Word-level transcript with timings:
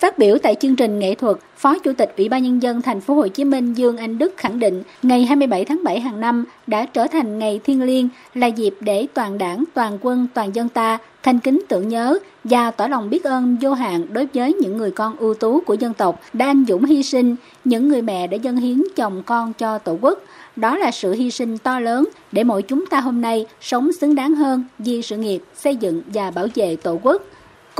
Phát 0.00 0.18
biểu 0.18 0.38
tại 0.42 0.54
chương 0.54 0.76
trình 0.76 0.98
nghệ 0.98 1.14
thuật, 1.14 1.36
Phó 1.56 1.78
Chủ 1.78 1.92
tịch 1.92 2.14
Ủy 2.16 2.28
ban 2.28 2.42
nhân 2.42 2.62
dân 2.62 2.82
thành 2.82 3.00
phố 3.00 3.14
Hồ 3.14 3.28
Chí 3.28 3.44
Minh 3.44 3.74
Dương 3.74 3.96
Anh 3.96 4.18
Đức 4.18 4.34
khẳng 4.36 4.58
định, 4.58 4.82
ngày 5.02 5.24
27 5.24 5.64
tháng 5.64 5.84
7 5.84 6.00
hàng 6.00 6.20
năm 6.20 6.44
đã 6.66 6.86
trở 6.86 7.06
thành 7.06 7.38
ngày 7.38 7.60
thiêng 7.64 7.82
liêng, 7.82 8.08
là 8.34 8.46
dịp 8.46 8.74
để 8.80 9.06
toàn 9.14 9.38
đảng, 9.38 9.64
toàn 9.74 9.98
quân, 10.00 10.26
toàn 10.34 10.54
dân 10.54 10.68
ta 10.68 10.98
thanh 11.22 11.38
kính 11.38 11.62
tưởng 11.68 11.88
nhớ 11.88 12.18
và 12.44 12.70
tỏ 12.70 12.86
lòng 12.86 13.10
biết 13.10 13.24
ơn 13.24 13.56
vô 13.60 13.72
hạn 13.72 14.06
đối 14.12 14.28
với 14.34 14.54
những 14.54 14.76
người 14.76 14.90
con 14.90 15.16
ưu 15.16 15.34
tú 15.34 15.60
của 15.60 15.74
dân 15.74 15.94
tộc 15.94 16.20
đã 16.32 16.46
anh 16.46 16.64
dũng 16.68 16.84
hy 16.84 17.02
sinh, 17.02 17.36
những 17.64 17.88
người 17.88 18.02
mẹ 18.02 18.26
đã 18.26 18.36
dâng 18.36 18.56
hiến 18.56 18.82
chồng 18.96 19.22
con 19.26 19.52
cho 19.52 19.78
Tổ 19.78 19.98
quốc. 20.00 20.18
Đó 20.56 20.76
là 20.76 20.90
sự 20.90 21.12
hy 21.12 21.30
sinh 21.30 21.58
to 21.58 21.80
lớn 21.80 22.08
để 22.32 22.44
mỗi 22.44 22.62
chúng 22.62 22.86
ta 22.86 23.00
hôm 23.00 23.20
nay 23.20 23.46
sống 23.60 23.92
xứng 23.92 24.14
đáng 24.14 24.34
hơn 24.34 24.64
vì 24.78 25.02
sự 25.02 25.16
nghiệp 25.16 25.42
xây 25.54 25.76
dựng 25.76 26.02
và 26.14 26.30
bảo 26.30 26.46
vệ 26.54 26.76
Tổ 26.76 26.98
quốc. 27.02 27.22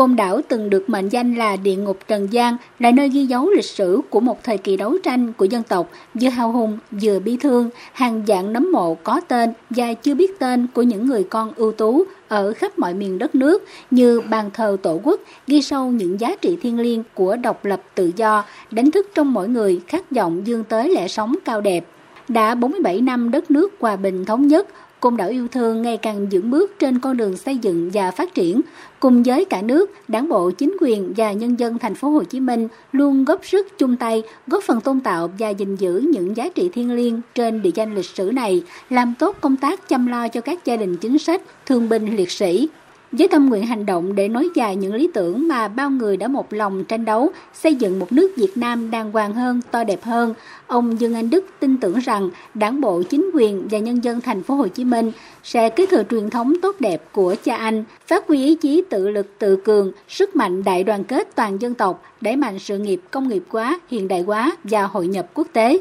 Côn 0.01 0.17
Đảo 0.17 0.41
từng 0.49 0.71
được 0.71 0.89
mệnh 0.89 1.09
danh 1.09 1.35
là 1.35 1.57
địa 1.57 1.77
ngục 1.77 1.99
Trần 2.09 2.33
gian, 2.33 2.57
là 2.79 2.91
nơi 2.91 3.09
ghi 3.09 3.27
dấu 3.27 3.51
lịch 3.51 3.65
sử 3.65 4.01
của 4.11 4.21
một 4.21 4.45
thời 4.45 4.59
kỳ 4.59 4.77
đấu 4.77 4.97
tranh 5.03 5.33
của 5.33 5.45
dân 5.45 5.63
tộc, 5.63 5.91
vừa 6.15 6.29
hào 6.29 6.53
hùng, 6.53 6.79
vừa 7.03 7.19
bi 7.19 7.37
thương, 7.41 7.71
hàng 7.93 8.23
dạng 8.29 8.53
nấm 8.53 8.73
mộ 8.73 8.95
có 8.95 9.21
tên 9.29 9.53
và 9.71 9.95
chưa 9.95 10.15
biết 10.15 10.39
tên 10.39 10.67
của 10.75 10.83
những 10.83 11.07
người 11.07 11.25
con 11.25 11.53
ưu 11.57 11.73
tú 11.73 12.05
ở 12.29 12.53
khắp 12.53 12.79
mọi 12.79 12.95
miền 12.95 13.19
đất 13.19 13.35
nước 13.35 13.65
như 13.91 14.21
bàn 14.21 14.51
thờ 14.55 14.77
tổ 14.83 15.01
quốc, 15.03 15.21
ghi 15.47 15.63
sâu 15.63 15.91
những 15.91 16.21
giá 16.21 16.37
trị 16.41 16.59
thiêng 16.63 16.81
liêng 16.81 17.03
của 17.15 17.37
độc 17.37 17.65
lập 17.65 17.83
tự 17.95 18.13
do, 18.17 18.45
đánh 18.71 18.91
thức 18.91 19.07
trong 19.15 19.33
mỗi 19.33 19.49
người 19.49 19.81
khát 19.87 20.11
vọng 20.11 20.43
dương 20.45 20.65
tới 20.65 20.95
lẽ 20.95 21.09
sống 21.09 21.37
cao 21.45 21.61
đẹp. 21.61 21.85
Đã 22.29 22.55
47 22.55 23.01
năm 23.01 23.31
đất 23.31 23.51
nước 23.51 23.75
hòa 23.81 23.97
bình 23.97 24.25
thống 24.25 24.47
nhất, 24.47 24.67
Côn 25.01 25.17
đảo 25.17 25.29
yêu 25.29 25.49
thương 25.49 25.83
ngày 25.83 25.97
càng 25.97 26.29
vững 26.31 26.51
bước 26.51 26.79
trên 26.79 26.99
con 26.99 27.17
đường 27.17 27.37
xây 27.37 27.57
dựng 27.57 27.91
và 27.93 28.11
phát 28.11 28.35
triển. 28.35 28.61
Cùng 29.01 29.23
với 29.23 29.45
cả 29.45 29.63
nước, 29.63 29.91
Đảng 30.09 30.29
bộ, 30.29 30.51
chính 30.51 30.77
quyền 30.81 31.13
và 31.17 31.33
nhân 31.33 31.59
dân 31.59 31.79
thành 31.79 31.95
phố 31.95 32.09
Hồ 32.09 32.25
Chí 32.25 32.41
Minh 32.41 32.69
luôn 32.93 33.25
góp 33.25 33.47
sức 33.47 33.79
chung 33.79 33.97
tay, 33.97 34.23
góp 34.47 34.63
phần 34.65 34.81
tôn 34.81 35.01
tạo 35.01 35.31
và 35.39 35.49
gìn 35.49 35.77
giữ 35.77 36.05
những 36.13 36.37
giá 36.37 36.49
trị 36.49 36.71
thiêng 36.73 36.93
liêng 36.93 37.21
trên 37.35 37.63
địa 37.63 37.71
danh 37.75 37.95
lịch 37.95 38.05
sử 38.05 38.31
này, 38.35 38.63
làm 38.91 39.15
tốt 39.19 39.37
công 39.41 39.57
tác 39.57 39.89
chăm 39.89 40.07
lo 40.07 40.29
cho 40.29 40.41
các 40.41 40.65
gia 40.65 40.77
đình 40.77 40.97
chính 40.97 41.19
sách, 41.19 41.43
thương 41.67 41.89
binh 41.89 42.17
liệt 42.17 42.31
sĩ 42.31 42.69
với 43.13 43.29
tâm 43.29 43.49
nguyện 43.49 43.67
hành 43.67 43.87
động 43.87 44.15
để 44.15 44.29
nối 44.29 44.49
dài 44.55 44.77
những 44.77 44.95
lý 44.95 45.11
tưởng 45.15 45.49
mà 45.49 45.69
bao 45.69 45.91
người 45.91 46.17
đã 46.17 46.29
một 46.29 46.53
lòng 46.53 46.85
tranh 46.85 47.05
đấu, 47.05 47.31
xây 47.55 47.75
dựng 47.75 47.99
một 47.99 48.13
nước 48.13 48.33
Việt 48.37 48.57
Nam 48.57 48.91
đàng 48.91 49.13
hoàng 49.13 49.35
hơn, 49.35 49.61
to 49.71 49.85
đẹp 49.85 50.03
hơn. 50.03 50.35
Ông 50.67 51.01
Dương 51.01 51.15
Anh 51.15 51.31
Đức 51.31 51.45
tin 51.61 51.77
tưởng 51.77 51.99
rằng 51.99 52.31
Đảng 52.55 52.81
bộ, 52.81 53.03
chính 53.03 53.31
quyền 53.35 53.69
và 53.71 53.79
nhân 53.79 54.05
dân 54.05 54.21
thành 54.21 54.43
phố 54.43 54.55
Hồ 54.55 54.69
Chí 54.69 54.85
Minh 54.85 55.13
sẽ 55.43 55.69
kế 55.69 55.87
thừa 55.87 56.03
truyền 56.11 56.31
thống 56.31 56.55
tốt 56.63 56.77
đẹp 56.81 57.05
của 57.13 57.35
cha 57.45 57.57
anh, 57.57 57.85
phát 58.07 58.29
huy 58.29 58.45
ý 58.45 58.55
chí 58.55 58.83
tự 58.91 59.09
lực 59.09 59.39
tự 59.39 59.57
cường, 59.57 59.93
sức 60.09 60.37
mạnh 60.37 60.65
đại 60.65 60.85
đoàn 60.85 61.05
kết 61.05 61.29
toàn 61.35 61.63
dân 61.63 61.75
tộc, 61.75 62.03
đẩy 62.21 62.37
mạnh 62.37 62.59
sự 62.59 62.79
nghiệp 62.79 63.01
công 63.11 63.29
nghiệp 63.29 63.43
hóa, 63.49 63.81
hiện 63.91 64.09
đại 64.09 64.23
hóa 64.23 64.57
và 64.65 64.83
hội 64.83 65.07
nhập 65.07 65.27
quốc 65.35 65.47
tế. 65.53 65.79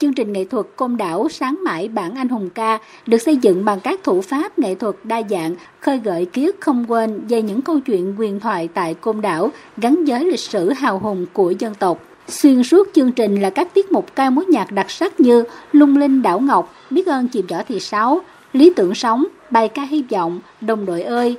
Chương 0.00 0.12
trình 0.12 0.32
nghệ 0.32 0.44
thuật 0.44 0.66
Côn 0.76 0.96
Đảo 0.96 1.28
sáng 1.28 1.64
mãi 1.64 1.88
bản 1.88 2.14
anh 2.14 2.28
hùng 2.28 2.50
ca 2.50 2.78
được 3.06 3.18
xây 3.18 3.36
dựng 3.36 3.64
bằng 3.64 3.80
các 3.80 4.00
thủ 4.04 4.20
pháp 4.20 4.58
nghệ 4.58 4.74
thuật 4.74 4.94
đa 5.04 5.22
dạng, 5.30 5.54
khơi 5.80 5.98
gợi 5.98 6.24
ký 6.24 6.46
ức 6.46 6.56
không 6.60 6.84
quên 6.88 7.20
về 7.28 7.42
những 7.42 7.62
câu 7.62 7.80
chuyện 7.80 8.14
huyền 8.16 8.40
thoại 8.40 8.68
tại 8.74 8.94
Côn 8.94 9.20
Đảo 9.20 9.50
gắn 9.76 10.04
với 10.06 10.24
lịch 10.24 10.40
sử 10.40 10.72
hào 10.72 10.98
hùng 10.98 11.26
của 11.32 11.50
dân 11.50 11.74
tộc. 11.74 11.98
Xuyên 12.28 12.62
suốt 12.62 12.88
chương 12.94 13.12
trình 13.12 13.40
là 13.40 13.50
các 13.50 13.74
tiết 13.74 13.92
mục 13.92 14.16
ca 14.16 14.30
mối 14.30 14.44
nhạc 14.46 14.72
đặc 14.72 14.90
sắc 14.90 15.20
như 15.20 15.44
Lung 15.72 15.96
Linh 15.96 16.22
Đảo 16.22 16.40
Ngọc, 16.40 16.74
Biết 16.90 17.06
ơn 17.06 17.28
chìm 17.28 17.46
võ 17.46 17.62
thị 17.68 17.80
sáu, 17.80 18.20
Lý 18.52 18.72
tưởng 18.76 18.94
sống, 18.94 19.24
Bài 19.50 19.68
ca 19.68 19.82
hy 19.82 20.04
vọng, 20.10 20.40
Đồng 20.60 20.86
đội 20.86 21.02
ơi. 21.02 21.36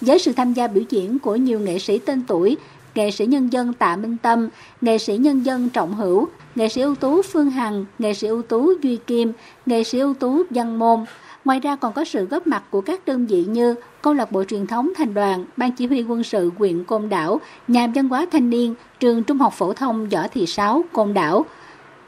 Với 0.00 0.18
sự 0.18 0.32
tham 0.32 0.52
gia 0.52 0.66
biểu 0.66 0.84
diễn 0.88 1.18
của 1.18 1.36
nhiều 1.36 1.60
nghệ 1.60 1.78
sĩ 1.78 1.98
tên 1.98 2.22
tuổi, 2.26 2.56
nghệ 2.94 3.10
sĩ 3.10 3.26
nhân 3.26 3.52
dân 3.52 3.72
Tạ 3.72 3.96
Minh 3.96 4.16
Tâm, 4.22 4.48
nghệ 4.80 4.98
sĩ 4.98 5.16
nhân 5.16 5.46
dân 5.46 5.68
Trọng 5.68 5.94
Hữu, 5.94 6.28
nghệ 6.54 6.68
sĩ 6.68 6.80
ưu 6.80 6.94
tú 6.94 7.22
Phương 7.22 7.50
Hằng, 7.50 7.84
nghệ 7.98 8.14
sĩ 8.14 8.26
ưu 8.26 8.42
tú 8.42 8.72
Duy 8.82 8.96
Kim, 8.96 9.32
nghệ 9.66 9.84
sĩ 9.84 9.98
ưu 9.98 10.14
tú 10.14 10.42
Văn 10.50 10.78
Môn. 10.78 11.04
Ngoài 11.44 11.60
ra 11.60 11.76
còn 11.76 11.92
có 11.92 12.04
sự 12.04 12.24
góp 12.24 12.46
mặt 12.46 12.62
của 12.70 12.80
các 12.80 13.06
đơn 13.06 13.26
vị 13.26 13.44
như 13.44 13.74
câu 14.02 14.14
lạc 14.14 14.32
bộ 14.32 14.44
truyền 14.44 14.66
thống 14.66 14.92
thành 14.96 15.14
đoàn, 15.14 15.44
ban 15.56 15.72
chỉ 15.72 15.86
huy 15.86 16.02
quân 16.02 16.22
sự 16.22 16.50
huyện 16.58 16.84
Côn 16.84 17.08
Đảo, 17.08 17.40
nhà 17.68 17.86
văn 17.94 18.08
hóa 18.08 18.26
thanh 18.32 18.50
niên, 18.50 18.74
trường 19.00 19.22
trung 19.22 19.38
học 19.38 19.52
phổ 19.56 19.72
thông 19.72 20.08
Võ 20.08 20.28
Thị 20.28 20.46
Sáu, 20.46 20.84
Côn 20.92 21.14
Đảo. 21.14 21.44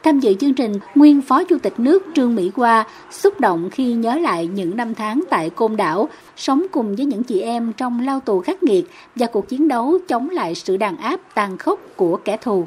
Tham 0.05 0.21
dự 0.21 0.35
chương 0.35 0.55
trình, 0.55 0.73
nguyên 0.95 1.23
Phó 1.23 1.45
Chủ 1.45 1.59
tịch 1.63 1.73
nước 1.79 2.03
Trương 2.15 2.35
Mỹ 2.35 2.51
Hoa 2.55 2.87
xúc 3.11 3.41
động 3.41 3.71
khi 3.71 3.93
nhớ 3.93 4.15
lại 4.15 4.47
những 4.47 4.77
năm 4.77 4.95
tháng 4.95 5.25
tại 5.31 5.51
Côn 5.51 5.77
Đảo, 5.77 6.09
sống 6.37 6.67
cùng 6.73 6.97
với 6.97 7.07
những 7.07 7.23
chị 7.23 7.41
em 7.41 7.73
trong 7.77 8.01
lao 8.01 8.21
tù 8.21 8.41
khắc 8.41 8.63
nghiệt 8.63 8.85
và 9.17 9.27
cuộc 9.27 9.49
chiến 9.49 9.69
đấu 9.69 9.99
chống 10.09 10.31
lại 10.31 10.55
sự 10.55 10.77
đàn 10.77 10.97
áp 10.97 11.21
tàn 11.35 11.59
khốc 11.59 11.81
của 11.97 12.19
kẻ 12.25 12.37
thù. 12.43 12.65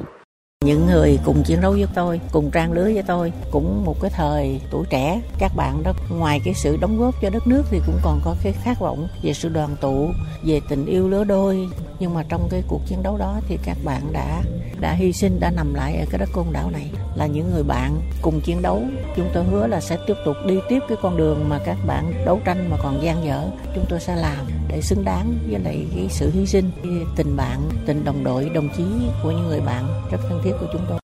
Những 0.66 0.86
người 0.86 1.20
cùng 1.26 1.44
chiến 1.46 1.62
đấu 1.62 1.72
với 1.72 1.88
tôi, 1.96 2.22
cùng 2.32 2.50
trang 2.54 2.72
lứa 2.72 2.84
với 2.84 3.04
tôi, 3.08 3.34
cũng 3.52 3.86
một 3.86 3.96
cái 4.02 4.12
thời 4.16 4.62
tuổi 4.72 4.86
trẻ, 4.90 5.22
các 5.40 5.52
bạn 5.56 5.84
đó 5.84 5.94
ngoài 6.10 6.42
cái 6.46 6.54
sự 6.54 6.78
đóng 6.82 7.00
góp 7.00 7.16
cho 7.22 7.30
đất 7.30 7.48
nước 7.48 7.64
thì 7.72 7.80
cũng 7.86 8.00
còn 8.04 8.20
có 8.26 8.36
cái 8.44 8.54
khát 8.64 8.80
vọng 8.80 9.08
về 9.24 9.34
sự 9.34 9.50
đoàn 9.50 9.70
tụ, 9.82 10.08
về 10.46 10.60
tình 10.70 10.86
yêu 10.86 11.10
lứa 11.10 11.24
đôi. 11.24 11.70
Nhưng 12.00 12.14
mà 12.14 12.24
trong 12.30 12.48
cái 12.50 12.64
cuộc 12.68 12.82
chiến 12.86 13.04
đấu 13.04 13.18
đó 13.18 13.40
thì 13.48 13.58
các 13.64 13.78
bạn 13.84 14.14
đã 14.14 14.42
đã 14.80 14.94
hy 14.94 15.14
sinh, 15.14 15.40
đã 15.40 15.52
nằm 15.52 15.74
lại 15.74 15.98
ở 15.98 16.06
cái 16.10 16.20
đất 16.20 16.30
côn 16.34 16.46
đảo 16.52 16.70
này 16.72 16.92
là 17.16 17.26
những 17.26 17.52
người 17.52 17.64
bạn 17.64 18.02
cùng 18.22 18.42
chiến 18.42 18.62
đấu. 18.62 18.82
Chúng 19.16 19.30
tôi 19.34 19.44
hứa 19.44 19.68
là 19.68 19.82
sẽ 19.82 19.98
tiếp 20.08 20.14
tục 20.26 20.36
đi 20.46 20.60
tiếp 20.70 20.80
cái 20.90 20.98
con 21.02 21.18
đường 21.18 21.50
mà 21.50 21.60
các 21.66 21.78
bạn 21.88 22.26
đấu 22.26 22.40
tranh 22.46 22.70
mà 22.70 22.78
còn 22.84 23.04
gian 23.04 23.26
dở. 23.26 23.50
Chúng 23.76 23.86
tôi 23.90 24.00
sẽ 24.00 24.16
làm 24.16 24.46
để 24.68 24.82
xứng 24.82 25.04
đáng 25.06 25.38
với 25.50 25.60
lại 25.60 25.88
cái 25.96 26.08
sự 26.10 26.32
hy 26.34 26.46
sinh, 26.46 26.72
cái 26.84 26.94
tình 27.16 27.36
bạn, 27.36 27.70
tình 27.86 28.06
đồng 28.06 28.24
đội, 28.24 28.50
đồng 28.50 28.70
chí 28.78 28.84
của 29.24 29.32
những 29.32 29.48
người 29.48 29.62
bạn 29.62 29.88
rất 30.12 30.20
thân 30.30 30.42
thiết 30.44 30.52
của 30.60 30.68
chúng 30.74 30.82
tôi 30.90 31.00